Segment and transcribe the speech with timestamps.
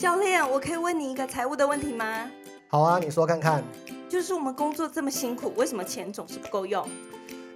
[0.00, 2.26] 教练，我可以问你一个财务的问题吗？
[2.68, 3.62] 好啊，你说看看。
[4.08, 6.88] 就是我们工作这么辛苦，为什么钱总是不够用？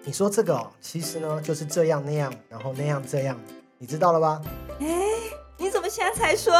[0.02, 3.40] 你说这个哦，其实呢就是这样那样，然后那样这样，
[3.78, 4.42] 你知道了吧？
[4.78, 4.86] 哎，
[5.56, 6.52] 你怎么现在才说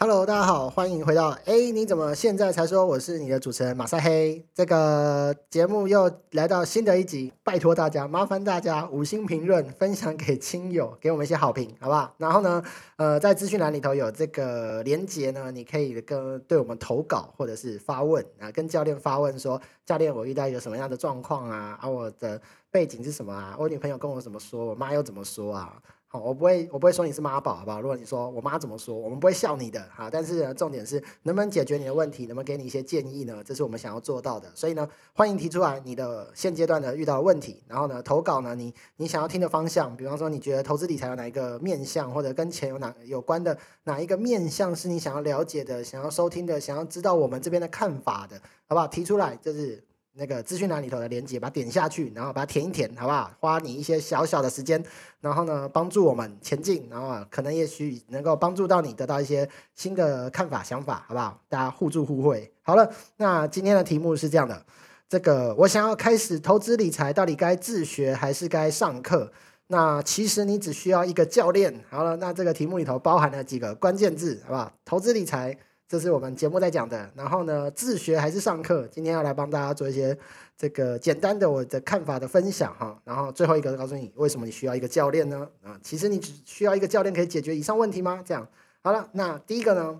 [0.00, 2.86] ？Hello，大家好，欢迎回到哎，你怎么现在才说？
[2.86, 4.46] 我是你的主持人马赛黑。
[4.54, 12.14] 这个节目又来到新的一集，拜托大家，麻烦大家五星评论，分享给亲友，给我们一些好评，好不好？
[12.16, 12.62] 然后呢，
[12.94, 21.76] 呃，在资讯栏里头有这个连接呢，你可以跟对我们投稿或者是发问啊，跟教练发问说，教练，我遇到一个什么样的状况啊？
[21.82, 23.56] 啊，我的背景是什么啊？
[23.58, 24.64] 我女朋友跟我怎么说？
[24.64, 25.76] 我妈又怎么说啊？
[26.10, 27.82] 好，我不会，我不会说你是妈宝，好不好？
[27.82, 30.08] 如果你说我妈怎么说，我们不会笑你的，哈。
[30.10, 33.44] 但是呢重点是能不能解决你的问题，能不能给你一些建议呢？
[33.44, 34.50] 这是我们想要做到的。
[34.54, 48.88] 所以呢，欢迎提出来你的现阶段的遇到的问题，然后呢，投稿呢，你你想要听的方向，比方说你觉得投资理财有哪一个面向，或者跟钱有哪有关的哪一个面向是你想要了解的、想要收听的、想要知道我们这边的看法的，好不好？
[48.88, 49.84] 提出来就是。
[50.18, 53.30] 那个资讯栏里头的链接，把它点下去，然后把它填一填，好不好？
[53.38, 54.82] 花你一些小小的时间，
[55.20, 61.40] 然后呢，帮助我们前进，然后可能也许能够帮助到你得到一些新的看法、想法，好不好？
[61.48, 62.52] 大家互助互惠。
[62.62, 64.60] 好了，那今天的题目是这样的：
[65.08, 69.30] 这个我想要开始投资理财，到底该自学还是该上课？
[69.68, 71.72] 那其实你只需要一个教练。
[71.88, 74.72] 好了，那这个题目里头包含了几个关键字，好不好？
[74.84, 75.56] 投资理财。
[75.88, 78.86] 这是我们节目在讲的，然后呢，自学还是上课？
[78.88, 80.16] 今天要来帮大家做一些
[80.54, 83.00] 这个简单的我的看法的分享哈。
[83.04, 85.48] 然后最后一个告诉你，为什么你需要一个教练呢？
[85.64, 88.22] 啊，其实你只需要一个教练可以解决以上问题吗？
[88.22, 88.46] 这样
[88.82, 89.98] 好了，那第一个呢，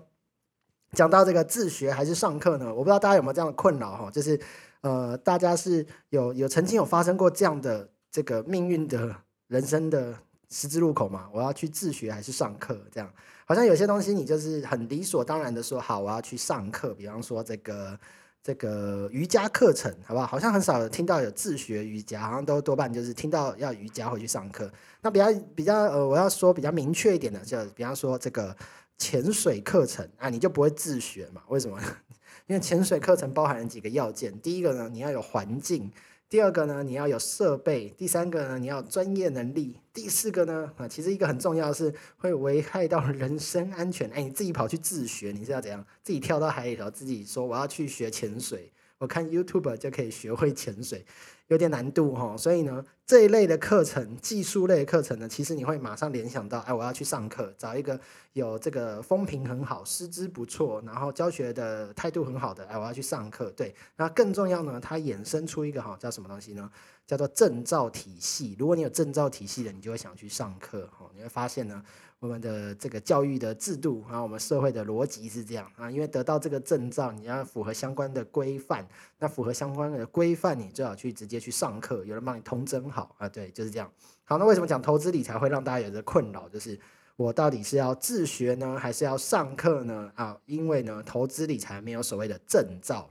[0.91, 2.67] 讲到这个自学还是上课呢？
[2.69, 4.39] 我不知道大家有没有这样的困扰哈，就是
[4.81, 9.15] 呃，大家是有有曾经有发生过这样的这个命运的
[9.47, 10.13] 人生的
[10.49, 11.29] 十字路口嘛？
[11.31, 12.79] 我要去自学还是上课？
[12.91, 13.11] 这样？
[13.45, 16.93] 好像有些东西你就是很理所当然的说好，我要去上课。
[16.93, 17.99] 比方说这个
[18.43, 20.25] 这个瑜伽课程，好不好？
[20.25, 24.71] 好像很少听到有自学瑜伽，好像都多半就是听到要瑜伽会去上课。
[25.01, 28.55] 那比较比较呃，我要说比较明确一点的，就比方说这个
[28.97, 31.41] 潜水课程啊，你就不会自学嘛？
[31.47, 31.79] 为什么？
[32.47, 35.91] 因为潜水课程包含了几个要件，第一个呢，你要有环境。
[36.29, 44.07] 第二个呢，你要有设备；第三个呢，你要专业能力；第四个呢，啊，其实一个很重要的是会危害到人身安全。
[44.11, 45.83] 哎，你自己跑去自学，你是要怎样？
[46.03, 48.71] 自己跳到海里头，自己说我要去学潜水。
[48.99, 51.03] 我看 YouTube 就可以学会潜水，
[51.49, 52.35] 有点难度哈。
[52.35, 57.99] 所以呢，这一类的课程，技术类的课程呢，其实你会马上联想到，哎，我要去上课，找一个
[58.33, 63.51] 有这个风评很好、师资不错，然后教学的态度很好的，哎，我要去上课。
[63.51, 66.71] 对，那更重要呢，它衍生出一个哈，叫什么东西呢？
[67.09, 68.55] 叫做证照体系。
[68.59, 71.09] 如果你有证照体系的，你就会想去上课哈。
[71.15, 71.83] 你会发现呢。
[72.21, 78.85] 我们的这个教育的制度啊，我们社会的逻辑是这样啊，因为得到这个证照，你要符合相关的规范，
[79.19, 83.89] 那符合相关的规范，你最好去直接去上课，有人帮你通真好啊，对，就是这样。
[84.25, 86.49] 好，那为什么讲投资理财会让大家有着困扰？
[86.49, 86.77] 就是
[87.15, 90.11] 我到底是要自学呢，还是要上课呢？
[90.15, 93.09] 啊，因为呢，投资理财没有所谓的证照。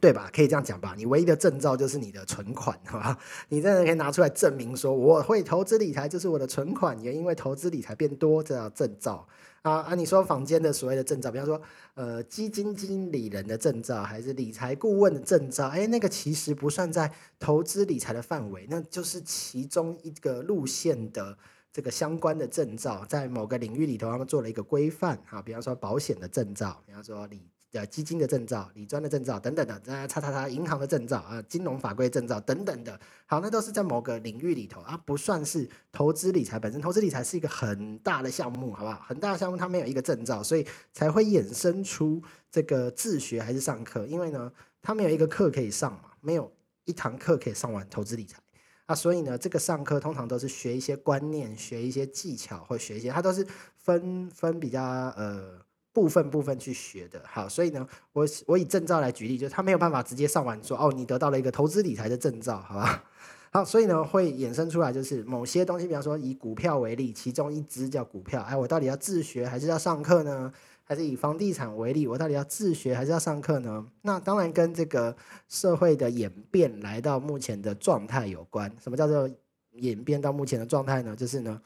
[0.00, 0.28] 对吧？
[0.34, 0.94] 可以这样讲吧。
[0.96, 3.18] 你唯一的证照就是你的存款， 好吧？
[3.48, 9.26] 你真的可以拿出来证明说，我会投资理财，就是我的存款也因为投资理财变多，这叫证照
[9.62, 9.94] 啊啊！
[9.94, 11.60] 你说坊间的所谓的证照，比方说
[11.94, 15.68] 呃基金经理人的证照，还是理财顾问的证照？
[15.68, 21.38] 哎，那个其实不算在投资理财的范围，那就是其中一个路线的
[21.72, 25.40] 这个相关的证照，在某个领域里头，他们做了一个规范啊。
[25.40, 27.53] 比方说保险的证照，比方说理。
[27.74, 36.80] 呃，基金的证照、理专的证照等等的，呃，叉叉叉银行的证照啊，金融法规证照等等的，好，那都是在某个领域里头啊，不算是投资理财本身。
[36.80, 39.00] 投资理财是一个很大的项目，好不好？
[39.00, 44.06] 很大的项目，它没有一个证照，所以才会衍生出这个自学还是上课。
[44.06, 46.52] 因为呢，它没有一个课可以上嘛，没有
[46.84, 48.38] 一堂课可以上完投资理财
[48.86, 53.44] 啊，所以呢，这个上课通常都是学一些观念、学一些技巧或学一些，它都是
[53.76, 55.60] 分分比较呃。
[55.94, 63.04] 部分部分去学的，好，所以呢，我我以证照来举例，就是他没有办法直接上完说，哦，你得到了一个投资理财的证照，好吧？
[63.52, 70.52] 好，所以呢，会衍生出来就是某些东西，比方说以股票为例，其中一只叫股票，哎，我到底要自学还是要上课呢？
[70.86, 73.86] 还是以房地产为例，我到底要自学还是要上课呢？
[74.02, 75.16] 那当然跟这个
[75.48, 78.70] 社会的演变来到目前的状态有关。
[78.82, 79.30] 什么叫做
[79.74, 81.14] 演变到目前的状态呢？
[81.16, 81.62] 就是呢。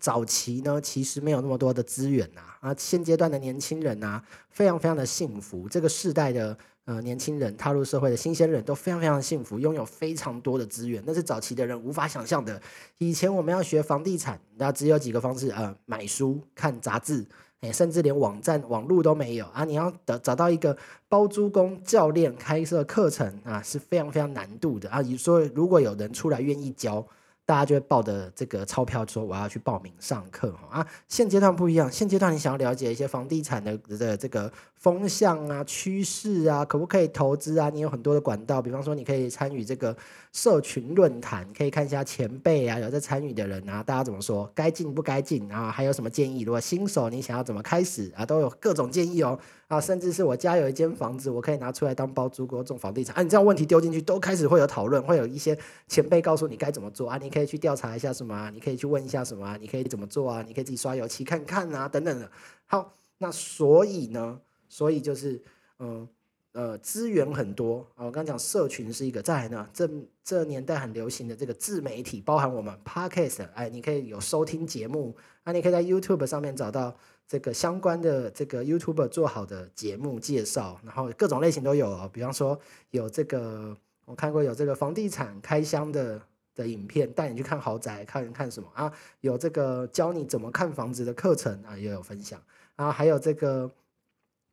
[0.00, 5.68] 早期呢，其实没有那么多的资源呐，啊，现阶段的年轻人呐，非常非常的幸福。
[5.68, 6.56] 这个世代的
[6.86, 12.60] 呃年轻人踏入社会的新鲜人都非常非常幸福，拥有非常多的资源，那是早期的人无法想象的。
[12.96, 17.26] 以前我们要学房地产，那只有几个方式，呃，买书、看杂志，
[17.60, 19.64] 哎，甚至连网站、网络都没有啊。
[19.64, 20.74] 你要找找到一个
[21.10, 25.02] 包租公教练开设课程啊，是非常非常难度的啊。
[25.02, 27.06] 你说如果有人出来愿意教。
[27.50, 37.68] 大家就会抱着这个钞票说我要去报名上课哈啊，现阶段不一样，现阶段你想要了解一些房地产的的这个风向啊、趋势啊，可不可以投资啊？
[37.68, 39.96] 你有很多的管道，比方说你可以参与这个
[40.32, 45.72] 社群论坛，可以看一下前辈啊有在参与的人啊，大家怎么说，该进不该进啊？
[45.72, 46.42] 还有什么建议？
[46.42, 49.36] 如果新手你想要怎么开始啊，都有各种建议哦。
[49.70, 53.14] 啊，甚至是我家有一间房子，我可以拿出来当包租公种房地产。
[53.14, 55.56] 啊，你这样问题丢进去，都开始会有讨论，会有一些
[55.86, 57.16] 前辈告诉你该怎么做啊。
[57.18, 60.42] 你可以去调查一下什么，你可以去问一下什么，你可以怎么做啊？
[60.42, 62.28] 你可以自己刷油漆看看啊，等等的。
[62.66, 65.40] 好，那所以呢，所以就是，
[65.78, 66.08] 嗯，
[66.52, 68.06] 呃资源很多啊。
[68.06, 69.88] 我刚讲社群是一个，再来呢，这
[70.22, 76.94] 这年代很流行的这个自媒体，包含我们 podcast，哎，你可以有收听节目，啊，你可以在 YouTube 上面找到。
[77.30, 82.10] 这个相关的这个 YouTuber 做好的节目介绍，然后各种类型都有哦。
[82.12, 82.58] 比方说
[82.90, 83.72] 有这个
[84.04, 86.20] 我看过有这个房地产开箱的
[86.56, 88.92] 的影片，带你去看豪宅，看看什么啊？
[89.20, 92.42] 有这个教你怎么看房子的课程啊，也有分享。
[92.74, 93.70] 然后还有这个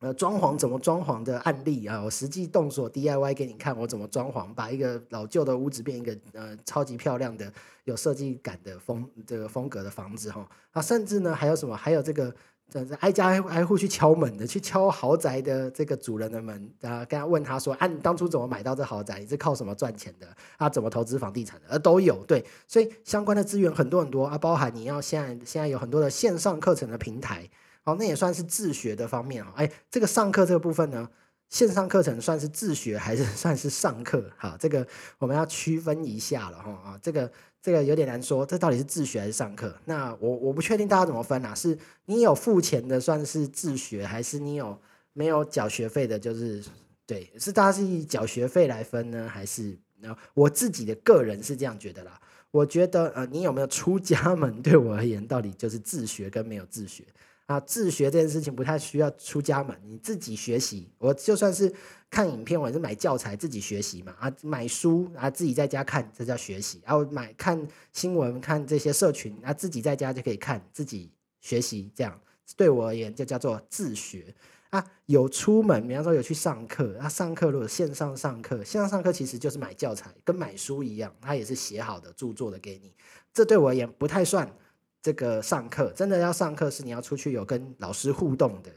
[0.00, 7.52] 呃装潢怎么装潢的案例啊，我实际动手 DIY 给你看，我怎么装潢，把一个老旧的屋子变一个呃超级漂亮的
[7.84, 10.48] 有设计感的风这个风格的房子哈。
[10.72, 11.76] 啊，甚至呢还有什么？
[11.76, 12.34] 还有这个。
[12.70, 19.18] 这挨家挨挨户去敲门的，去敲豪宅的这个主人的门啊，跟他问他说：“啊，你当初怎么买到这豪宅？
[19.20, 20.28] 你是靠什么赚钱的？
[20.58, 21.68] 啊，怎么投资房地产的？
[21.70, 27.48] 呃，都有对，所以相关的资源很多很多啊，包含你要现在现在有很多的线上课程的平台，
[27.88, 29.50] 好，那也算是自学的方面啊。
[29.56, 31.08] 哎，这个上课这个部分呢，
[31.48, 34.30] 线上课程算是自学还是 算是上课？
[34.36, 34.86] 哈，这个
[35.16, 37.30] 我们要区分一下了哈啊，这个。
[37.60, 39.74] 这个有点难说，这到底是自学还是上课？
[39.84, 41.52] 那我我不确定大家怎么分啊？
[41.54, 44.80] 是你有付钱的算是自学，还是你有
[45.12, 46.16] 没有缴学费的？
[46.16, 46.62] 就是
[47.04, 52.18] 对，是大家是以缴学费来分呢，还是那我自己的个人是这样觉得啦。
[52.52, 54.62] 我觉得呃，你有没有出家门？
[54.62, 57.02] 对我而言，到底就是自学跟没有自学。
[57.48, 60.86] 啊，自学这件事情不太需要出家门，你自己学习。
[60.98, 61.72] 我就算是
[62.10, 64.14] 看影片，或者是买教材自己学习嘛。
[64.20, 66.82] 啊，买书啊，自己在家看，这叫学习。
[66.84, 71.10] 然后买看新闻，看这些社群，啊，自己在家就可以看，自己
[71.40, 71.90] 学习。
[71.94, 72.20] 这样
[72.54, 74.34] 对我而言就叫做自学。
[74.68, 76.98] 啊，有出门，比方说有去上课。
[76.98, 82.92] 啊，上课如果线上上课，线上上课其实就是买教材，跟买书一样，它也是写好的、著作的给你。
[83.32, 84.54] 这对我而言不太算。
[85.00, 88.70] 这个上课真的要上课，是你要出去有跟老师互动的，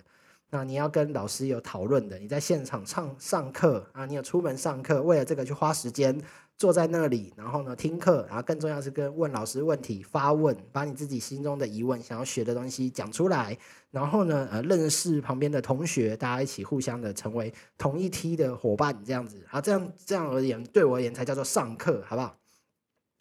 [0.50, 2.20] 那你要跟老师有讨论的。
[2.20, 6.22] 你在现场上上课啊，你有出门上课，为了这个去花时间
[6.58, 13.58] 坐在那里，然后呢听课，然后更重要是跟问老师问题发问，把你自己心中的疑问、想要学的东西讲出来，
[13.90, 22.38] 然后呢呃认识旁边的同学，大家一起互相的成为同一梯的伙伴，这样子啊，这样这样而言，对我而言才叫做上课，好不好？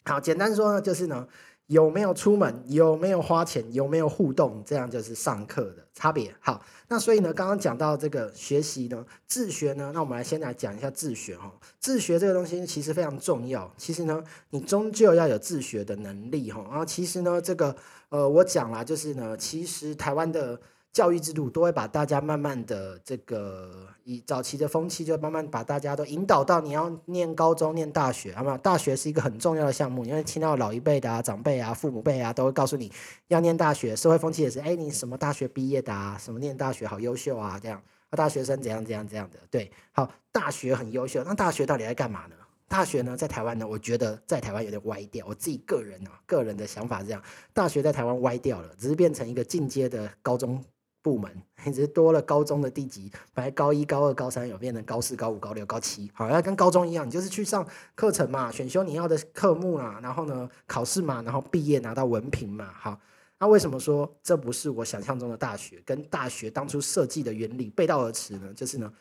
[0.03, 1.27] 好，简单说呢，就是呢。
[1.71, 2.63] 有没有出门？
[2.67, 3.63] 有没有花钱？
[3.73, 4.61] 有没有互动？
[4.65, 6.35] 这样就是上课的差别。
[6.41, 11.49] 好，那所以呢，刚刚讲到这个学习呢，自学呢，那我们来先来讲一下自学哈。
[11.79, 13.73] 自学这个东西其实非常重要。
[13.77, 16.61] 其实呢，你终究要有自学的能力哈。
[16.69, 17.73] 然后其实呢，这个
[18.09, 20.59] 呃，我讲啦，就是呢，其实台湾的。
[20.93, 28.57] 教育制度都会把大家慢慢的这个以早期的风气，就慢慢把大家都引导到你要念高中、念大学，好吗？
[28.57, 32.91] 大学是一个很重要的项目，因为听到老一辈的啊、长辈啊、父母辈啊，都会告诉你
[33.29, 33.95] 要念大学。
[33.95, 36.17] 社会风气也是，哎，你什么大学毕业的啊？
[36.19, 37.57] 什么念大学好优秀啊？
[37.57, 39.39] 这样，啊，大学生怎样怎样怎样的？
[39.49, 42.35] 对，好，大学很优秀，那大学到底在干嘛呢？
[42.67, 45.25] 大学呢，在台湾呢，我觉得在台湾有点歪掉。
[45.25, 50.61] 我自己个人啊，个人的想法是这样：大学在台湾歪掉了，只是变成一个进阶的高中。
[51.01, 51.31] 部门
[51.65, 62.99] 只是多了高中的地级，本来高一、高二、高三有变成高四、高五、高六、高七，好，要跟高中一样，你就是去上课程嘛，选修你要的科目啦，然后呢考试嘛，然后毕业拿到文凭嘛，好，
[63.39, 65.81] 那为什么说这不是我想象中的大学？
[65.85, 68.53] 跟大学当初设计的原理背道而驰呢？
[68.55, 68.91] 就是呢，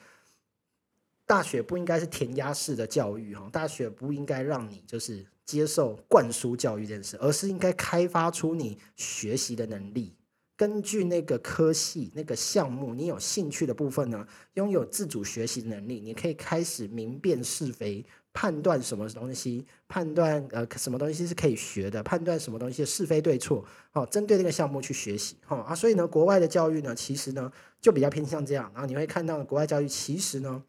[1.27, 10.15] 大学不应该是填鸭式的教育哈，大学不应该让你就是接受灌输教育这件事，而是应该开发出你学习的能力。
[10.61, 23.65] 根据那个科系、那个项目，你有兴趣的部分呢，拥有自主学习能力，你可以开始明辨是非，判断什么东西，判断呃什么东西是可以学的，判断什么东西是非对错，
[23.95, 27.51] 哦，针对那个项目去学习，哦啊，所以呢，国外的教育呢，其实呢
[27.81, 30.63] 就比较偏向这样，然后你会看到国外教育其实呢，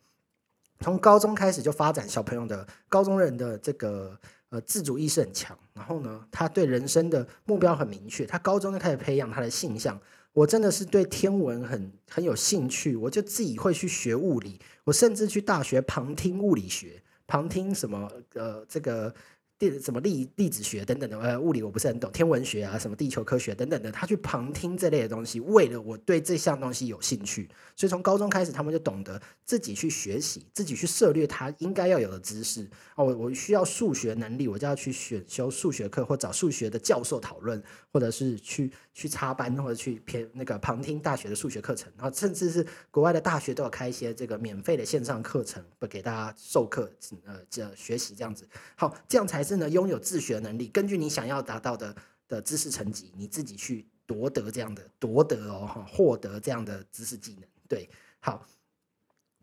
[0.79, 4.17] 从高中开始就发展小朋友的高中人的这个
[4.51, 9.99] 呃自主意识很强，然后呢，他对人生的目标很明确，他高中就开始培养他的性向。
[10.31, 19.11] 我真的是对天文很很有兴趣，我就自己会去学物理，我甚至去大学旁听物理学，旁听什么呃这个。
[19.69, 32.67] 地什么粒粒子学等等的，呃，物理我不是很懂，天文学啊，什么地球科学等等的，他去旁听这类的东西，为了我对这项东西有兴趣，所以从高中开始，他们就懂得自己去学习，自己去涉猎他应该要有的知识。
[32.95, 37.61] 哦，我我需要数学能力，我就要去选修数学课，或找数学的教授讨论，
[37.93, 46.91] 或者是去去插班，或者去偏那个旁听大学的数学课程，然后甚至是国外的大学都有开一些这个免费的线上课程，不给大家授课，
[47.25, 48.45] 呃，这学习这样子。
[48.75, 49.51] 好，这样才是。
[49.61, 51.95] 呢，拥有自学能力，根据你想要达到的
[52.27, 57.43] 的知识层级，你自己去夺得这样的夺得哦，哈，获得这样的知识技能。
[57.67, 57.87] 对，
[58.19, 58.43] 好，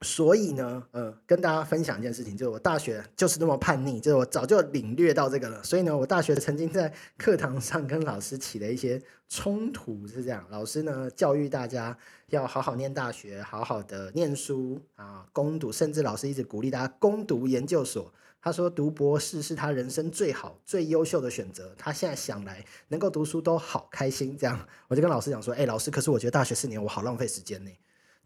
[0.03, 5.63] 所以呢，呃，跟大家分享一件事情，就是我大学就是那么叛逆，就是我早就领略到这个了。
[5.65, 10.47] 所以呢，我大学曾经在课堂上跟老师起了一些冲突，是这样。
[10.51, 11.97] 老师呢教育大家
[12.29, 18.13] 要好好念大学，好好的念书啊，攻读，甚至老师一直鼓励大家攻读研究所。
[18.41, 21.75] 他说读博士是他人生最好、最优秀的选择。
[21.77, 24.39] 他现在想来，能够读书都好开心。
[24.39, 27.71] 这样，我就跟老师讲说：“哎，老师，可是我觉得大学四年我好浪费时间呢。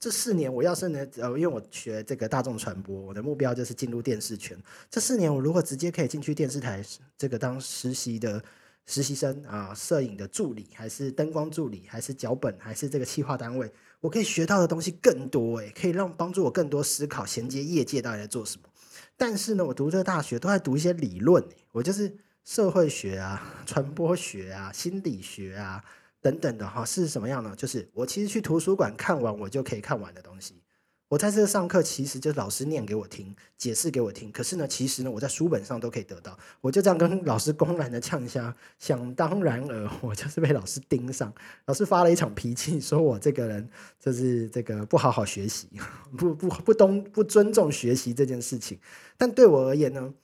[0.03, 4.59] 这四年我要是呢，呃，因为我学这个大众传播，我的目标就是进入电视圈。
[4.91, 6.85] 这四年我如果直接可以进去电视台，
[7.17, 8.43] 这个当实习的
[8.85, 15.61] 实习生啊，摄影的助理，还是灯光助理，还是脚本，还是这个企划单位，我可以学到的东西更多。
[15.61, 18.69] 哎，可以让帮助我更多思考，衔接业界到底在做什么。”
[19.17, 21.41] 但是呢，我读这个大学都在读一些理论，
[21.71, 22.13] 我就是
[22.45, 25.85] 社会学啊、传播学啊、心理学啊
[26.23, 27.53] 等等的哈，是什么样呢？
[27.57, 30.63] 就是我其实去图书馆看完我就可以看完的东西。
[31.09, 34.33] 我在这上课，其实就是老师念给我听，解释给我听。
[34.33, 36.39] 可是呢，其实呢，我在书本上都可以得到。
[36.63, 41.31] 我就这样跟老师公然的呛下，想当然尔，我就是被老师盯上。
[41.67, 43.69] 老师发了一场脾气，说我这个人
[44.01, 45.69] 就是这个不好好学习，
[46.17, 48.79] 不不不懂不尊重学习这件事情。
[49.19, 50.15] 但对我而言呢？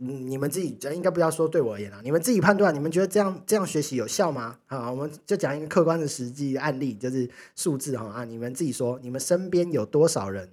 [0.00, 4.58] 嗯，你们自己应该不要说对我而言啊，你们自己判断，你们觉得这样这样学习有效吗？
[4.66, 10.50] 啊，我们就讲一个客观的实际案例，就是数字哈啊，你们自己说，你们身边有多少人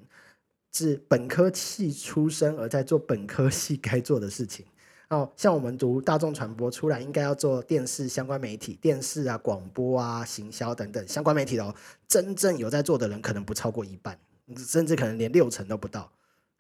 [0.71, 4.63] 是本科系出身而在做本科系该做的事情？
[5.10, 11.75] 哦，像我们读大众传播出来，应该要做电视相关媒体，电视啊、广播啊、行销等等相关媒体的哦，
[12.07, 14.17] 真正有在做的人可能不超过一半，
[14.55, 16.10] 甚至可能连六成都不到。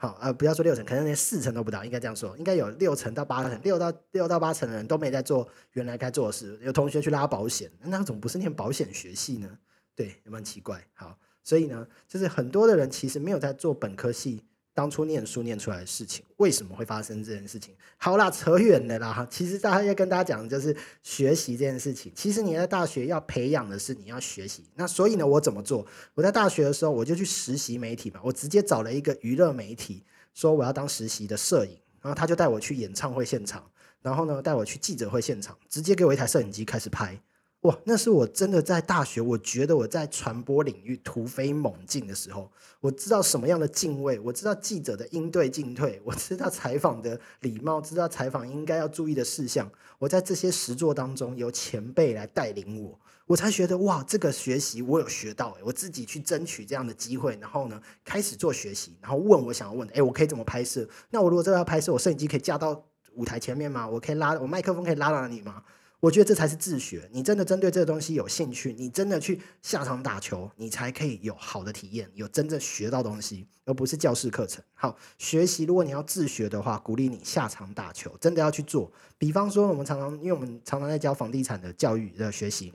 [0.01, 6.57] 好啊，不要说六成，可能连四成都不到，应该这样说，应该有六成到八成，六到六到八成的人都没在做原来该做的事。
[6.63, 9.59] 有同学去拉保险，那怎么不是念保险学系呢？
[9.95, 10.83] 对，有没有很奇怪。
[10.95, 14.43] 好，所以呢，就是很多的人其实没有在做本科系。
[14.81, 17.71] 当初念书念出来的事情，为什么会发生这件事情？
[17.97, 19.27] 好啦，扯远了啦。
[19.29, 22.11] 其实大家要跟大家讲的就是学习这件事情。
[22.15, 24.63] 其实你在大学要培养的是你要学习。
[24.73, 25.85] 那所以呢，我怎么做？
[26.15, 28.19] 我在大学的时候我就去实习媒体嘛。
[28.23, 33.63] 我直接找了一个娱乐媒体，说我要当实习的摄影，然后他就带我去演唱会现场，
[34.01, 37.21] 然后呢带我去记者会现场，直接给我一台摄影机开始拍。
[37.61, 49.69] 哇，那是我真的在大学，我觉得我在传播领域突飞猛进的时候，我知道什么样的敬畏，我知道记者的应对进退，我知道采访的礼貌，知道采访应该要注意的事项。
[49.99, 60.89] 我在这些实作当中，由前辈来带领我，我才觉得哇，这个学习我有学到诶，我自己去争取这样的机会，然后呢，开始做学习，然后问我想要问的，哎，我可以怎么拍摄？
[61.11, 63.87] 那我如果这个要拍摄，我摄影机可以架到舞台前面吗？
[63.87, 65.61] 我可以拉，我麦克风可以拉到你吗？
[66.01, 67.07] 我觉得这才是自学。
[67.13, 74.63] 你真的针对这个东西有兴趣，你真的去下场打球，你才可以有好的体验，有真正学到东西，而不是教室课程。
[74.73, 78.91] 好，学习如果你要自学的话，鼓励你下场打球，真的要去做。
[79.19, 82.73] 比方说，我们常常，因为我们常常在教房地产的教育的学习，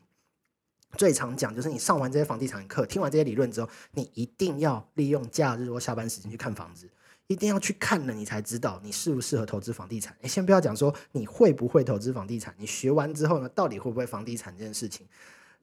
[0.97, 6.88] 最常讲就是你上完这些房地产课，听完这些理论之后，你一定要利用假日或下班时间去看房子。
[7.28, 10.16] 一定要去看了，你才知道你适不适合投资房地产。
[10.21, 15.06] 你先不要讲说你会不会投资房地产，你学完之后呢，到底会不会房地产这件事情？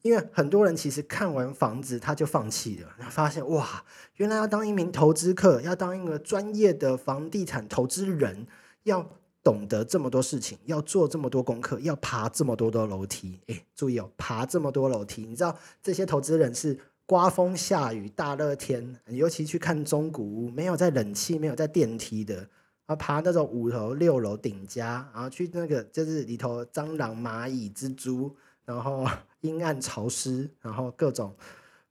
[0.01, 3.85] 因为很多人其实看完房子他就放弃了，然后发现哇，
[4.17, 8.45] 原来要当一名投资客，要当一个专业的房地产投资人，
[8.83, 9.09] 要
[9.41, 13.39] 懂得这么多事情，要做这么多功课，要爬这么多的楼梯。
[13.47, 16.77] 诶，注意哦，爬这么多楼梯，你知道这些投资人是。
[17.05, 22.47] 刮风下雨大热天，尤其去看中古屋，没有在冷气、没有在电梯的，
[22.85, 28.33] 啊，爬那种五楼、六楼顶家，然后去那个就是里头蟑螂、蚂蚁、蜘蛛，
[28.63, 29.05] 然后
[29.41, 31.35] 阴暗潮湿，然后各种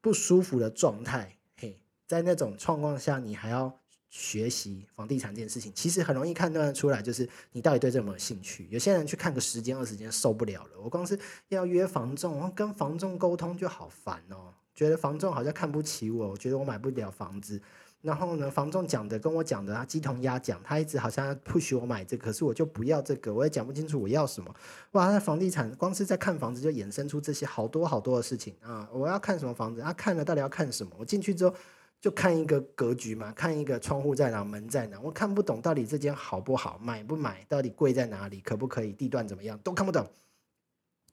[0.00, 3.78] 不舒服的状态，嘿，在那种状况下，你还要
[4.09, 8.66] 学习房地产这件事情，其实很容易判断出来，就是你到底对这有没有兴趣。
[8.71, 17.61] 有些人去看个十间二十间受不了了，我光是要约房仲，跟房仲沟通就好烦哦，觉得房仲好像看不起我，我觉得我买不了房子。
[18.00, 24.52] 然后呢，房仲讲的跟我讲的，他鸡同鸭讲，他一直好像不许我买这，可是我就不要这个，我也讲不清楚我要什么。
[24.91, 28.88] 哇，那房地产光是在看房子就衍生出这些好多好多的事情啊！
[28.93, 29.81] 我要看什么房子？
[29.81, 30.93] 他看了到底要看什么？
[30.99, 31.55] 我进去之后
[32.00, 40.05] 就看一个格局嘛，看一个窗户在哪，门在哪，我看不懂到底这间好不好，买不买，到底贵在哪里，可不可以，地段怎么样，都看不懂。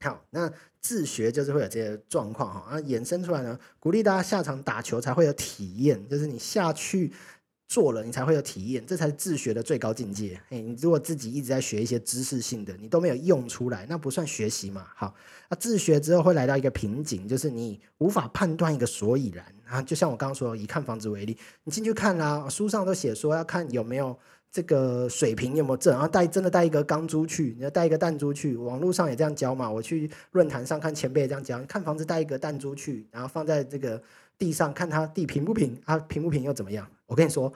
[0.02, 7.12] 好，那自学就是会有这些状况哈，啊，衍生出来呢，鼓励大家下场打球才会有体验，就是你下去
[7.68, 10.40] 做了，你才会有体验，这才是自学的最高境界。
[10.52, 14.88] 哎，你如果自己一直在学一些知识性的，你都没有用出来，那不算学习嘛。
[14.96, 15.14] 好，
[15.50, 19.82] 那自学之后会来到一个瓶颈，就是你无法判断一个所以然啊。
[19.82, 24.18] 就像我刚刚说，以看房子为例，你进去看啦，书上都写说要看有没有。
[24.52, 25.94] 这个水平有没有正？
[25.94, 28.58] 然后带真的带一个钢珠去，你要带一个弹珠去。
[28.58, 29.70] 网络上也这样教嘛。
[29.70, 31.60] 我去论坛上看前辈也这样教。
[31.66, 34.02] 看房子带一个弹珠去，然后放在这个
[34.40, 36.90] 地上，看它地平不平，它平不平又怎么样？
[37.06, 37.54] 我跟你说，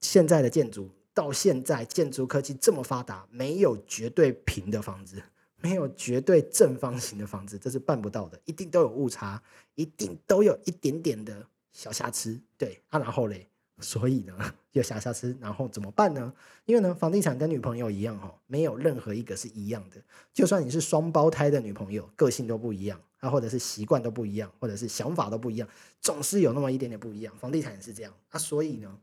[0.00, 5.20] 现在的建筑到现在建筑科技这么发达，没有绝对平的房子，
[5.60, 9.42] 没有绝对正方形的房子，这是办不到的，一定都有误差，
[9.74, 12.40] 一定都有一点点的小瑕疵。
[12.56, 13.49] 对，啊，然后嘞。
[13.80, 14.34] 所以呢，
[14.72, 16.32] 有瑕瑕疵，然后怎么办呢？
[16.64, 19.96] 因为呢，房地产跟女朋友一样哈，没有任何一个是一样的。
[20.32, 25.68] 就算你是双胞胎的女朋友，个性都不一样，啊，或者是习惯都不一样，或者是想法都不一样，
[26.00, 27.34] 总是有那么一点点不一样。
[27.36, 28.38] 房地产也是这样啊。
[28.38, 28.98] 所以呢，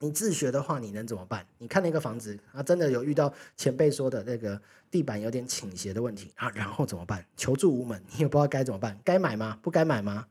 [0.00, 1.46] 你自学的话，你能怎么办？
[1.58, 7.24] 你看那个房子啊，真的有遇到前辈说的那个地板有点倾斜的问题啊，然后怎么办？
[7.36, 8.98] 求助无门，你也不知道该怎么办？
[9.04, 9.58] 该买吗？
[9.62, 10.26] 不该买吗？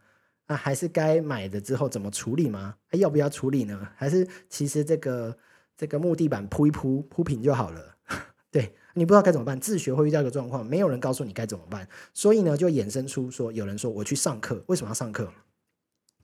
[0.52, 2.76] 那还是该买的之后怎么处理吗？
[2.86, 3.88] 还要不要处理呢？
[3.96, 5.38] 还是其实这个
[5.78, 7.96] 这个木地板铺一铺铺平就好了？
[8.52, 15.32] 对你不知道该怎么办，自学会遇到一个状况，没有人告诉你该怎么办，所以呢就衍生出说，有人说我去上课，为什么要上课？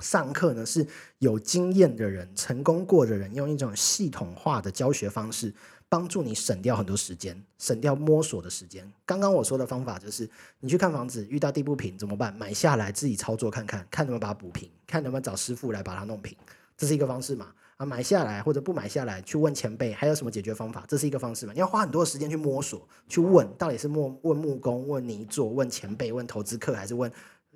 [0.01, 0.85] 上课呢是
[1.19, 5.53] 有经验的人、成功过的人，用一种系统化的教学方式。
[5.89, 8.91] 帮助你省掉很多时间，省掉摸索的时间。
[9.05, 12.35] 刚刚我说的方法就是，你去看房子，遇到地不平怎么办？
[12.35, 16.35] 买下来自己操作看看，看能不能把它补平，看能不能找师傅来把它弄平，
[16.75, 17.53] 这是一个方式嘛？
[17.77, 21.53] 啊，买下来或者不买下来，去问前辈还有什么解决方法，这是一个方式嘛？
[21.53, 27.09] 你要花很多时间去摸索，去问到底是摸问木工、问泥做、问前辈、问投资客，还是问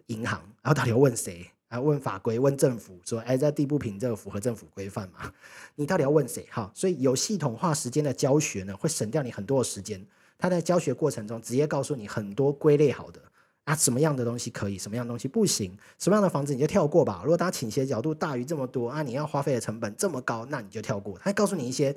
[0.08, 0.39] 银行？
[0.62, 1.52] 然后到底要问谁？
[1.71, 5.31] 啊，问法规，问政府，说，哎，这地不平，这个符合政府规范吗？
[5.75, 6.45] 你到底要问谁？
[6.51, 10.05] 哈，所以有系统化时间的教学呢，会省掉你很多的时间。
[10.38, 13.21] 他在教学过程中，直接告诉你很多归类好的
[13.63, 17.21] 啊，什么样的东西可以，什么样的东西不行，什么样的房子你就跳过吧。
[17.23, 21.17] 如果它倾斜角度大于这么多啊，你要花费的成本这么高，那你就跳过。
[21.19, 21.95] 他告诉你一些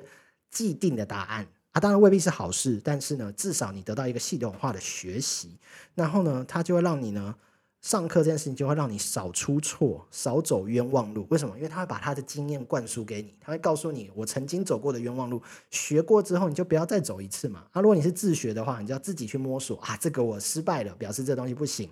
[0.49, 5.57] 既定的答案啊，当然未必是好事，但是呢，至少你得到一个系统化的学习，
[5.95, 7.35] 然后呢，他就会让你呢。
[7.85, 11.27] 上课这件事情就会让你少出错，少走冤枉路。
[11.29, 11.55] 为什么？
[11.55, 17.67] 因为他会把他的经验灌输给你，他会告诉你我曾经走过的冤枉路，学过之后你就不要再走一次嘛。
[17.73, 19.95] 啊，如果你是自学的话，你就要自己去摸索啊。
[19.97, 21.87] 这个我失败了，表示这东西不行。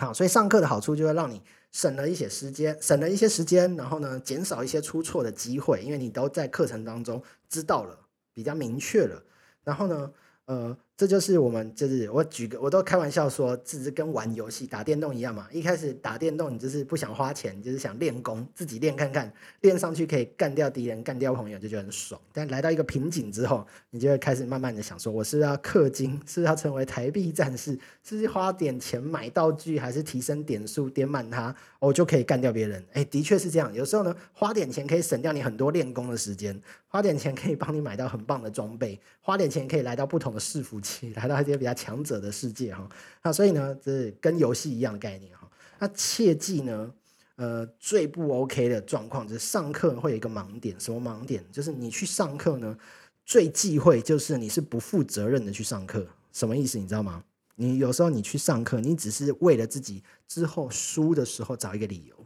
[0.00, 7.98] 好，所以上课的好处就会让你省了一些时间，省了一些时间，然后呢，减少一些出错的机会，因为你都在课程当中知道了，
[8.34, 9.22] 比较明确了。
[9.64, 10.12] 然后呢，
[10.44, 10.76] 呃。
[10.94, 15.48] 这就是我们，就是我举个，我都开玩笑说，这是跟玩游戏、打电动一样嘛。
[15.50, 22.20] 一开始打电动，你就是不想花钱，就是想练功，自己练看看，练上去可以干掉敌人、干掉朋友，就觉得很爽。
[22.32, 32.84] 但来到一个瓶颈之后，你就会开始慢慢的想说，我是要氪金，是是要成为台币战士，是是花点钱买道具，还是提升点数点满它，我就可以干掉别人？
[32.92, 33.72] 哎，的确是这样。
[33.74, 40.80] 有时候呢，花点钱可以省掉你很多练功的时间，花点钱可以帮你买到很棒的装备，花点钱可以来到不同的市服
[41.14, 42.88] 来到一些比较强者的世界哈，
[43.22, 45.48] 那所以呢，这跟游戏一样的概念哈。
[45.78, 46.92] 那切记呢，
[47.36, 51.44] 呃，最不 OK 的状况就是上课会有一个盲点，什么盲点？
[51.50, 52.76] 就是你去上课呢，
[53.24, 56.06] 最忌讳就是你是不负责任的去上课。
[56.32, 56.78] 什么意思？
[56.78, 57.24] 你知道吗？
[57.56, 62.16] 你有时候你去上课，你只是为了自己之后输的时候找一个理由。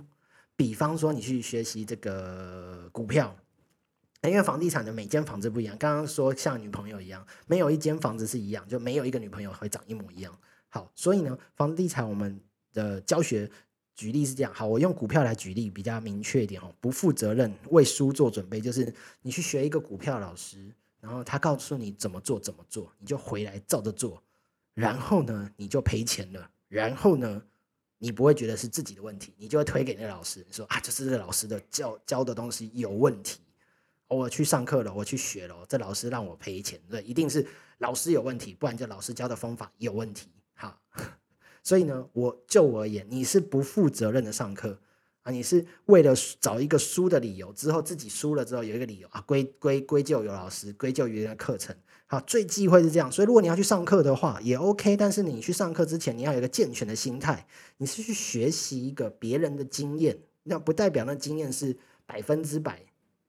[0.55, 3.37] 比方说，你去学习这个股票。
[4.29, 10.37] 因为房地产的每间房子不一样，刚刚说像女朋友一样，没有一间房子是一样，就没有一个女朋友会长一模一样。
[10.69, 12.41] 好，所以呢，房地产我们
[12.73, 13.51] 的教学
[13.95, 14.53] 举例是这样。
[14.53, 24.23] 好，我用股票来举例比较明确一点哦，不负责任为输做准备，就是你去学一个股票老师，然后他告诉你怎么做怎么做，你就回来照着做，
[24.75, 27.43] 然后呢你就赔钱了，然后呢
[27.99, 33.41] 你不会觉得是自己的问题，你就会推给那个老师，你说啊，就是这个老师的教教的东西有问题。
[34.09, 37.47] 我去上课了，我去学了，这老师让我赔钱，对，一定是
[37.79, 40.29] 老师有问题，不然就老师教的方法有问题。
[40.55, 40.81] 好，
[41.62, 44.79] 所以呢，我就我而言，你是不负责任的上课
[45.23, 51.75] 啊，你是为了找一个输的理由，之后自己输了之后有一个理由啊，归归归咎于老师，归咎于那个课程。
[52.07, 57.45] 好，最忌讳是这样，所以如果你要去上课的话，也 OK，但是你去上课之前，你要有一个健全的心态，
[57.79, 62.87] 你是去学习一个别人的经验，那不代表那经验是百分之百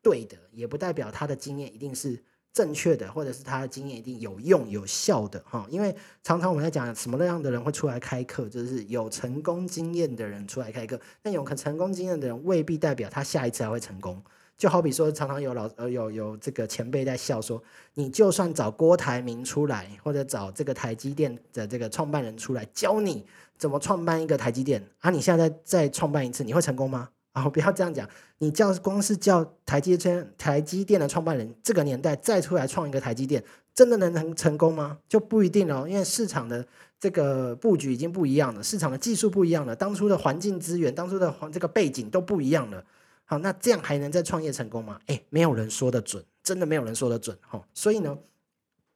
[0.08, 2.18] 对的，也不代表他的经验一定是
[2.54, 5.68] 正确的，或者是他的经验一定有用有效的哈。
[5.70, 5.94] 因为
[6.24, 14.24] 常常我们在讲什么样的人会出来开课，就是有成功经验的人出来开课，但有可成功经验的人未必代表他下一次还会成功。
[14.58, 17.62] 就好比说，常常有老呃有有这个前辈在笑说，
[17.96, 23.26] 你就算找郭台铭出来，或者找这个台积电的这个创办人出来教你
[23.58, 27.10] 怎么创办一个台积电啊，你现在再创办一次，你会成功吗？
[27.38, 33.44] 啊，不要这样讲，你叫光是叫台积电台积电的创办人，这个年代再出来创一个台积电，
[33.76, 34.98] 真的能成成功吗？
[35.08, 36.66] 就不一定哦，因为市场的
[37.00, 42.84] 这个布局已经不一样了，市场的技术不一样了，当初的环境资源、当初的环这个背景都不一样了。
[43.26, 45.00] 好，那这样还能再创业成功吗？
[45.06, 47.64] 哎，没有人说的准，真的没有人说的准哈。
[47.76, 48.18] 所以呢，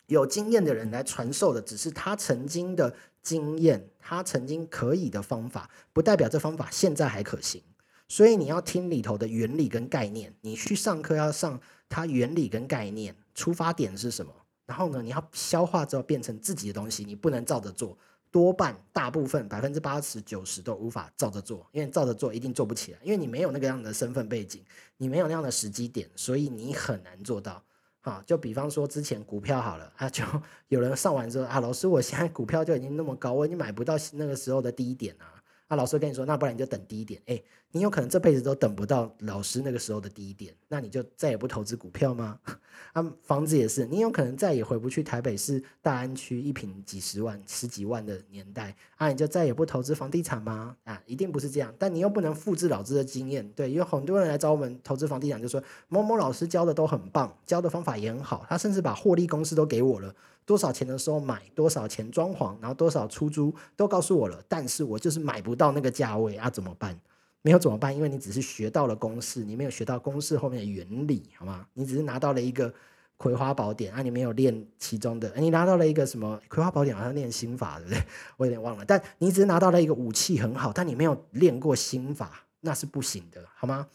[0.08, 7.62] 有经验的人来传授的只是他曾经的经验，他曾经可以的方法，不代表这方法现在还可行。
[8.12, 14.34] 所以你要听里头的原理跟概念，你去上课要上它原理跟概念，出发点是什么？
[14.65, 17.97] 然后呢，你要消化之后变成自己的东西，你不能照着做。
[18.30, 24.62] 多半、大部分、百分之八十九十都无法照着做，因为照着做一定做不起来，因为你没有那个样的身份背景，
[24.97, 27.63] 你没有那样的时机点，所以你很难做到。
[28.02, 30.21] 好，就比方说之前股票好了，啊，就
[30.67, 35.39] 有人上完之后啊，老师，我现在股票就已经那么高，我已经买不到那个时候的低点啊。
[35.69, 37.21] 那老师跟你说，那不然你就等低点。
[37.28, 37.41] 哎，
[37.74, 42.40] 你有可能这辈子都等不到老师那个时候的低点，那你就再也不投资股票吗？
[42.94, 50.76] 啊，房子也是，你有可能再也回不去台北市大安区一平几十万、十几万的年代，啊，你就再也不投资房地产吗？
[50.84, 51.74] 啊，一定不是这样。
[51.80, 60.14] 但你又不能复制老师的经验，对，有很多人来找我们投资房地产，就说某某老师教的都很棒，教的方法也很好，他甚至把获利公式都给我了。
[60.46, 64.44] 多少钱的时候买，多少钱装潢，然后多少出租，都告诉我了。
[64.50, 67.00] 但是我就是买不到那个价位啊，怎么办？
[67.42, 67.96] 没有怎么办？
[67.96, 71.68] 因为你只是学到了公式，你没有学到公式后面的原理，好吗？
[71.74, 72.74] 你只是拿到了一个
[73.18, 75.32] 葵花宝典啊，你没有练其中的。
[75.38, 76.96] 你拿到了一个什么葵花宝典？
[76.96, 78.04] 好像练心法，对不对？
[78.38, 78.86] 我有点忘了。
[78.86, 83.88] 但你只是拿到了一个武器，很好，但你没有练过心法，那是不行的，好吗？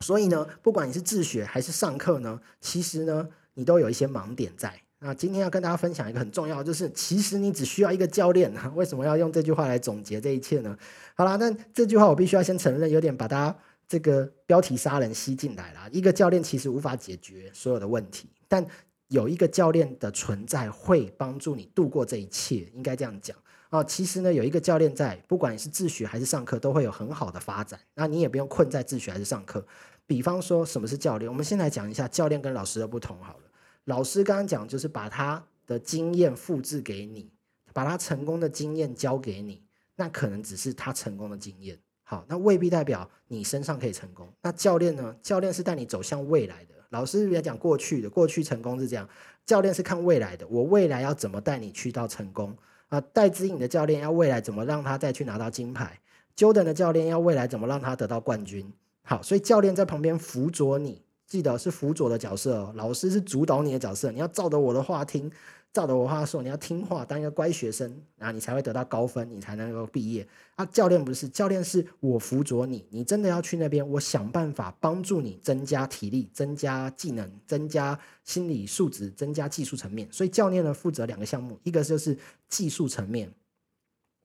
[0.00, 4.82] 所以呢，不管你是自学还是上课呢，其实呢，你都有一些盲点在。
[5.04, 8.52] 那今天要跟大家分享一个很重要，就是其实你只需要一个教练。
[8.76, 10.78] 为什么要用这句话来总结这一切呢？
[11.16, 15.80] 好啦，那这句话我必须要先承认，有点把大家这个标题杀人吸进来了。
[15.90, 18.64] 一个教练其实无法解决所有的问题，但
[19.08, 23.36] 有一个教练的存在会帮助你度过这一切，应该这样讲
[23.70, 23.82] 啊。
[23.82, 27.80] 其实呢，有一个教练在，不管你是自学还是上课，都会有很好的发展。
[27.94, 29.66] 那你也不用困在自学还是上课。
[30.06, 31.28] 比方说，什么是教练？
[31.28, 33.42] 我们先来讲一下教练跟老师的不同好了。
[33.84, 37.30] 老师刚刚讲，就是把他的经验复制给你，
[37.72, 39.62] 把他成功的经验教给你，
[39.96, 41.78] 那可能只是他成功的经验。
[42.04, 44.32] 好，那未必代表你身上可以成功。
[44.42, 45.16] 那教练呢？
[45.22, 46.74] 教练是带你走向未来的。
[46.90, 49.08] 老师也讲过去的，过去成功是这样。
[49.46, 52.54] 教练是看未来的，我未来要怎么带你去到成功
[52.88, 53.00] 啊？
[53.00, 55.98] 带指引的教练要未来怎么让他再去拿到金牌
[56.36, 58.70] 邱臣的教练要未来怎么让他得到冠军？
[59.02, 61.01] 好，所以教练在旁边辅佐你。
[61.32, 65.32] 记得是辅佐的角色哦，老师是主导你的角色，你要照着我的话听，
[65.72, 70.28] 照着我话说，你要听话，当一个乖学生，然后你才会得到高分，你才能够毕业。
[70.56, 80.06] 啊，教练不是，教练是我辅佐你，你真的要去那边，我想办法帮助你增加体力、增加技能、增加心理素质、增加技术层面。
[80.12, 82.14] 所以教练呢负责两个项目，一个就是
[82.50, 83.32] 技术层面，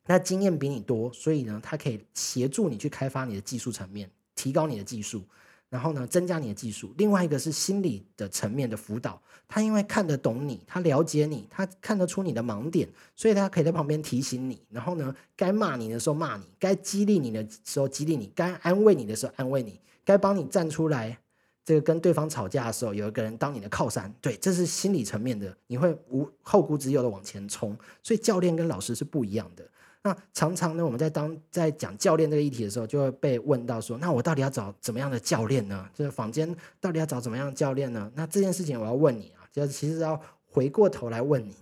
[0.07, 5.23] 那经验比你多，所以呢他可以协助你去开发你的技术层面，提高你的技术。
[5.69, 6.93] 然后呢，增加你的技术。
[6.97, 14.61] 另外一个是心理的层面的辅导，他因为看得懂你，他了解你，他看得出你的盲点，所以他可以在旁边提醒你。
[14.69, 21.19] 然后呢，该骂你的时候骂你，该激励你的时候激励你，该安慰你的时候安慰你，该帮你站出来，
[21.65, 24.13] 这个跟对方吵架的时候有一个人当你的靠山。
[24.21, 27.77] 对，这是心理层面的，你会无后顾之忧的往前冲。
[28.01, 29.69] 所以教练跟老师是不一样的。
[30.07, 35.85] 那常常呢，我们在当在讲教练这个议题的时候，就会被问到说：那我到底要找怎么样的教练呢？
[35.93, 38.09] 就是坊间到底要找怎么样的教练呢？
[38.15, 41.53] 那这件事情我要问你啊，就是其实要回过头来问你，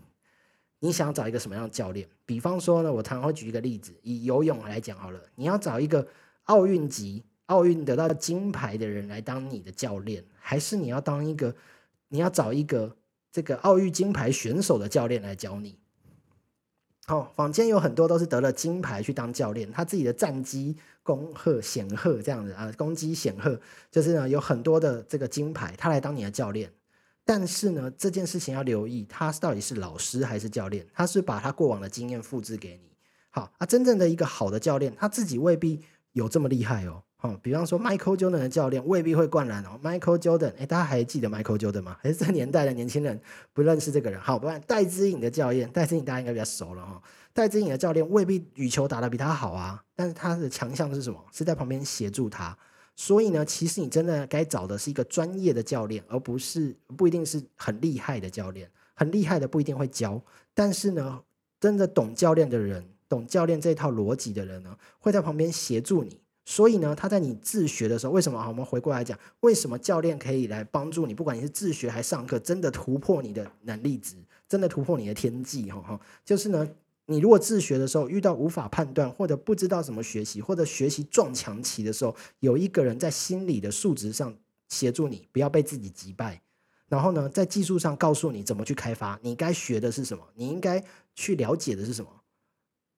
[0.78, 2.08] 你想找一个什么样的教练？
[2.24, 6.08] 比方说呢，我常常会举一个例子，以游泳来讲好了，你要找一个
[6.44, 11.56] 奥运级奥运得到金牌的人来当你的教练，还是你要当一个
[12.10, 12.96] 你要找一个
[13.32, 15.80] 这个奥运金牌选手的教练来教你？
[17.08, 23.60] 好，坊间有很多都是得了金牌去当教练，他自己的战绩恭贺显赫这样子啊，功绩显赫，
[23.92, 26.74] 就是呢有很多的这个金牌，他来当你的教练。
[27.24, 30.86] 但是呢，这件事情要留意，他到底是老师还是教练？
[30.94, 32.92] 他是把他过往的经验复制给你。
[33.30, 35.82] 好啊，真正的一个好的教练，他自己未必
[36.14, 37.04] 有这么厉害哦。
[37.26, 39.80] 哦，比方说 Michael Jordan 的教练未必会灌篮哦。
[39.84, 41.98] Michael Jordan，哎，大家还记得 Michael Jordan 吗？
[42.02, 43.20] 还是这年代的年轻人
[43.52, 44.20] 不认识这个人？
[44.20, 47.02] 好，不然戴之颖的教练，戴之颖大家应该比较熟了哈。
[47.34, 51.20] 戴之颖的教练未必羽球打得比他好啊，但是他的强项是什么？
[51.32, 52.56] 是在旁边协助他。
[52.96, 58.70] 所以呢，其实你真的该找的是一个专业的教练，而不是不一定是很厉害的教练。
[58.94, 60.22] 很厉害的不一定会教，
[60.54, 61.20] 但是呢，
[61.60, 66.22] 真的懂教练的人，懂教练这套逻辑的人呢，会在旁边协助你。
[66.48, 68.48] 所以呢，他在你自学的时候，为什么啊？
[68.48, 71.14] 我们回过来讲，为什么教练可以来帮助你？
[71.14, 74.16] 不管你是自学还是上课，真的突破你的能力值，
[74.48, 76.00] 真的突破你的天际，哈哈。
[76.24, 76.70] 就是呢，
[77.08, 84.38] 你如果自学的时候遇到无法判断，或者不知道怎么学习，或者学习撞墙期的时候，有一个人在心理的数值上
[84.70, 86.44] 协助你，不要被自己击败。
[86.88, 90.84] 然后呢，在技术上告诉你怎么去开发，你该学的是什么，你应该
[91.16, 92.12] 去了解的是什么。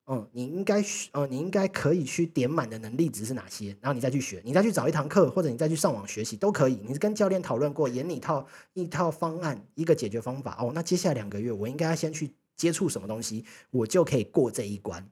[0.10, 3.76] 嗯，你应该学，呃，你应该可以去点满的能力值是哪些？
[3.82, 6.80] 然后你再去学，你再去找一堂课，或者你再去上网学习都可以。
[6.88, 10.72] 你是跟教练讨论过，演你一套一套方案，一个解决方法哦。
[10.74, 15.06] 那接下来两个月，我应该要先去接触什么东西，我就可以过这一关。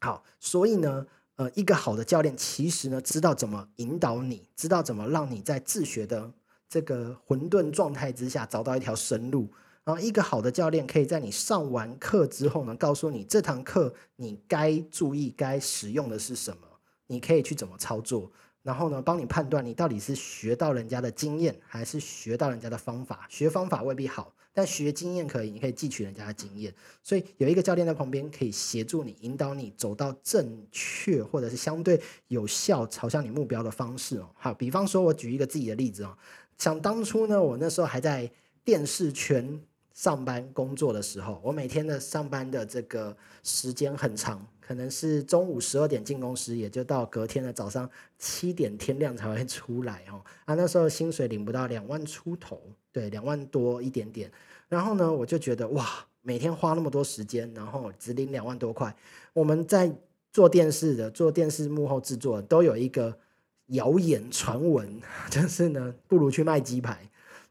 [0.00, 6.32] 好，所以呢，呃，一个好的教练其实呢，知道怎么引导你，知道怎么让你在自学的
[6.68, 9.48] 这个混沌状态之下找到一条生路。
[9.84, 16.62] 然后，一个好的教练可以在你上完课之后呢，告诉你这堂课你该注意、该使用的是什么，
[17.08, 18.30] 你可以去怎么操作。
[18.62, 23.26] 然后呢，帮你判断你到底是学到人家的经验，还是学到人家的方法。
[23.28, 26.72] 学方法未必好，但学经验可以，你可以汲取人家的经验。
[27.02, 34.30] 所以有一个教练在旁边，可以协助你、引导你走到正确或者是相对有效朝向你目标的方式哦。
[34.34, 36.16] 好，比方说，我举一个自己的例子哦，
[36.56, 38.30] 想当初呢，我那时候还在
[38.62, 39.60] 电视圈。
[39.94, 50.22] 上班工作的时候，我每天的上班的这个时间很长，可能是中午十二点进公司，也就到隔天的早上七点天亮才会出来哦。
[50.44, 54.30] 啊，那时候薪水领不到两万出头，对，两万多一点点。
[54.68, 55.86] 然后呢，我就觉得哇，
[56.22, 58.94] 每天花那么多时间，然后只领两万多块。
[59.34, 59.94] 我们在
[60.32, 63.18] 做电视的，做电视幕后制作，都有一个
[63.66, 65.00] 谣言传闻，
[65.30, 66.98] 就是呢，不如去卖鸡排。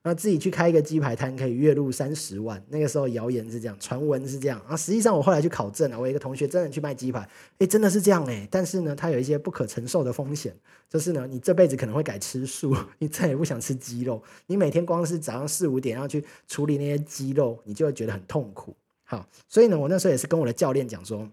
[0.04, 2.64] 那自己去开一个鸡排摊，可以月入三十万。
[2.70, 4.76] 那个时候谣言是这样，传闻是这样啊。
[4.76, 7.28] 实际上我后来去考证了，我一个同学真的去卖鸡排，
[7.60, 8.48] 哎，真的是这样哎。
[8.50, 10.56] 但是呢，他有一些不可承受的风险，
[10.90, 14.24] 就是呢，你这辈子可能会改吃素， 你再也不想吃鸡肉。
[14.48, 18.76] 你每天光是早上四五点要去处理那些鸡肉，你就会觉得很痛苦。
[19.04, 21.30] 好，所以呢，我那时候也是跟我的教练讲说，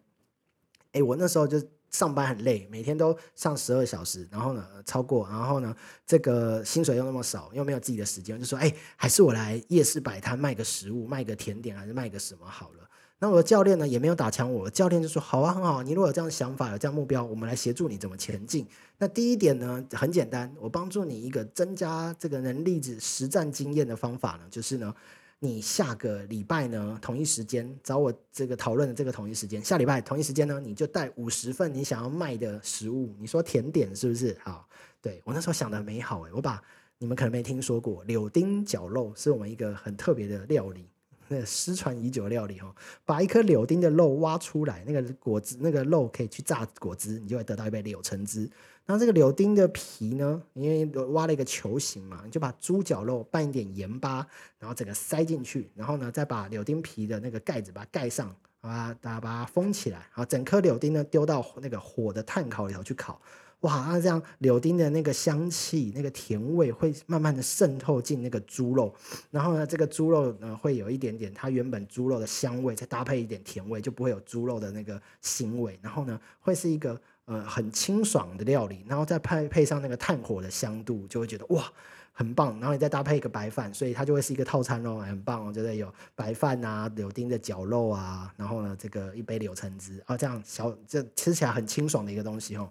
[0.93, 1.59] 哎，我那时候就。
[1.91, 5.75] 上班很累，每天都上十二小时，然后呢超过，然后呢
[6.07, 12.89] 这个薪水又那么少，又没有自己的时间，就说哎，还是我来夜市摆摊卖个食物，卖个甜点，还是卖个什么好了。
[13.21, 18.67] 那我的教练呢也没有打枪我，教练就说好啊，很好，你如果有这样的想法，有这样目标，我们来协助你怎么前进。
[18.99, 24.95] 那第一点呢很简单，我帮助你一个增加这个能力值实战经验的方法呢，就是呢。
[25.41, 33.15] 你下个礼拜呢，同一时间找我这个讨论的这个同一时间，下礼拜同一时间呢，你就带五十份你想要卖的食物。
[33.21, 34.37] 你说甜点是不是？
[34.43, 34.69] 好，
[35.01, 36.61] 对我那时候想的美好诶，我把
[36.99, 40.89] 你们可能没听说过柳丁绞肉，是我们一个很特别的料理。
[41.29, 42.75] 那失传已久的料理哈，
[43.05, 48.51] 把一颗柳丁的肉挖出来，那个果汁那个肉可以去榨果汁，你就会得到一杯柳橙汁。
[48.89, 54.27] 然后这个柳丁的皮呢，因为挖了一个球形嘛，你就把猪脚肉拌一点盐巴，
[54.59, 63.21] 然后整个塞进去，然后呢再把柳丁皮的那个盖子把它盖上，啊，大家把它封起来，好，整颗柳丁呢丢到那个火的炭烤里头去烤。
[63.61, 68.95] 哇，那这样柳丁的那个香气、那个甜味会慢慢的渗透进那个猪肉，
[69.31, 75.79] 然后呢，这个猪肉呢会有一点点它原本猪肉的香味，再搭配一点甜味，就不会有猪肉的那个腥味。
[75.83, 81.65] 然后呢，会是一个呃很清爽的料理，然后再配配上那个炭火的香度，就会觉得哇
[82.13, 82.59] 很棒。
[82.59, 92.69] 然后你再搭配一个白饭，所以它就会是一个套餐哦，很棒哦，觉得有白饭啊、柳丁的绞肉啊，然后呢这个一杯柳橙汁啊，这样小这吃起来很清爽的一个东西哦。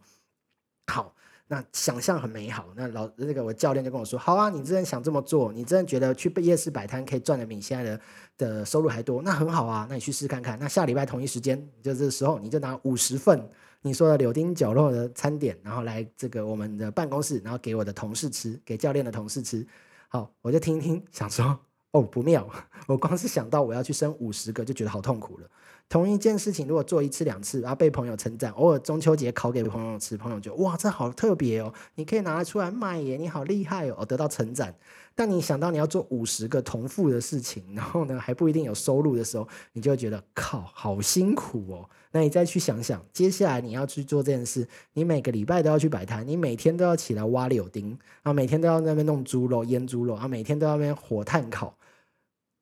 [0.91, 1.13] 好，
[1.48, 2.67] 那想象很美好。
[2.76, 8.02] 那老那个我教练就跟我说：“好啊，你真的想这么做，你真的觉得去夜市摆摊可以赚的比你现在的
[8.38, 10.58] 的收入还多，那很好啊，那你去试看看。
[10.60, 13.50] 那下礼拜同一时间，就这时候你就拿五十份
[13.82, 19.66] 你说的柳丁角落的餐点，然后来这个我们的办公室，然后给我的同事吃，给教练的同事吃。
[20.10, 21.60] 好，我就听听，想说
[21.92, 22.50] 哦不妙，
[22.88, 25.50] 我光是想到我要去生五十个就觉得好痛苦了。”
[25.89, 34.76] 同一件事情，如果做一次两次，然后被朋友称赞，偶尔中秋节烤给朋友吃，朋友觉得哇，这好特别哦，你可以拿出来卖耶，你好厉害哦，得到称赞。
[35.15, 41.89] 但你想到你要做五十个重复的事情，然后呢还不一定有收入的时候，你就会觉得靠，好辛苦哦。
[42.12, 51.77] 那你再去想想，接下来你要去做这件事，你每个礼拜都要去摆摊，你每天都要起来挖柳丁，啊，每天都要那边弄猪肉腌猪肉，啊，每天都要那边火炭烤。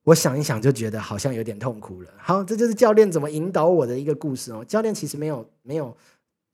[0.05, 2.09] 我想一想就觉得好像有点痛苦了。
[2.17, 4.63] 好，这就是教练怎么引导我的一个故事哦。
[4.63, 5.97] 教练其实没有没有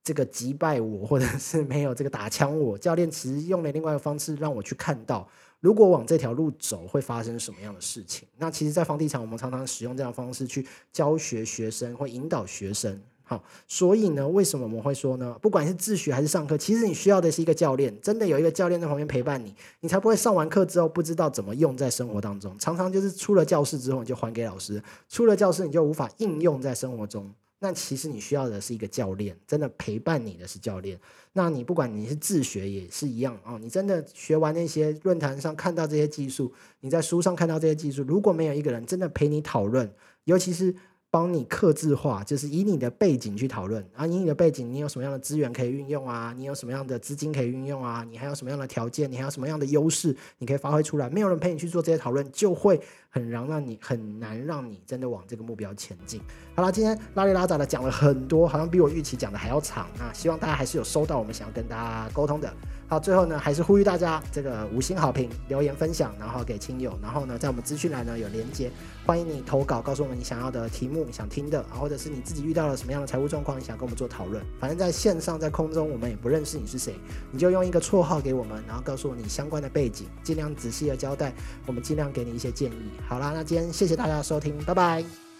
[0.04, 2.78] 这个击败我，或者是没有这个打枪我。
[2.78, 5.28] 教练其实用了另外一个方式让我去看到，
[5.60, 8.26] 如果往这条路走会发生什么样的事情。
[8.38, 12.98] 那其实，在房地产，我们常常使用这样方式去教学学生，或引导学生。
[13.32, 15.38] 好，所以呢，为什么我们会说呢？
[15.42, 22.54] 不管是自学还是上课，其实你需要的是一个教练，真的有一个教练在旁边陪伴你，你才不会上完课之后不知道怎么用在生活当中。
[22.60, 27.34] 常常就是出了教室之后你就还给老师，出了教室你就无法应用在生活中。
[27.60, 31.00] 那其实你需要的是一个教练，真的陪伴你的是教练。
[31.32, 39.90] 那你不管你是自学也是一样哦，你真的学完那些论坛上看到这些技术，你在书上看到这些技术，如果没有一个人真的陪你讨论，
[40.26, 40.76] 尤其是。
[41.12, 46.34] 帮你克制化，就是以你的背景去讨论啊，以你的背景，你有什么样的资源可以运用啊？
[46.38, 48.06] 你有什么样的资金可以运用啊？
[48.10, 49.12] 你还有什么样的条件？
[49.12, 50.16] 你还有什么样的优势？
[50.38, 51.10] 你可以发挥出来。
[51.10, 56.22] 没有人陪你去做这些讨论，就会很难让你很难让你真的往这个目标前进。
[56.56, 60.14] 好了，今天拉里拉杂的讲了很多，好像比我预期讲的还要长啊。
[60.14, 62.50] 希望大家还是有收到我们想要跟大家沟通的。
[62.92, 68.70] 好，最后呢，还是呼吁大家这个五星好评、留言分享，然后给亲友，然后呢，在我们资讯栏呢有连接，
[69.06, 74.44] 欢迎你投稿，告诉我们你想要的题目、想听的，啊或者是你自己遇到了什么样的财务状况，你想跟我们做讨论。
[74.60, 76.94] 反正在线上、在空中，我们也不认识你是谁，
[77.32, 81.34] 你就用一个绰号给我们，然后告诉我你相关的背景，尽量仔细的交代，
[81.66, 82.92] 我们尽量给你一些建议。
[83.08, 85.31] 好啦，那今天谢谢大家的收听，拜拜。